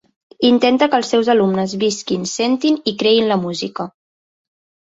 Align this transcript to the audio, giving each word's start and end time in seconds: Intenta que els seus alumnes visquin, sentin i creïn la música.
Intenta 0.47 0.85
que 0.93 0.97
els 1.01 1.11
seus 1.13 1.29
alumnes 1.33 1.75
visquin, 1.83 2.25
sentin 2.33 2.81
i 2.93 2.95
creïn 3.03 3.31
la 3.33 3.41
música. 3.47 3.87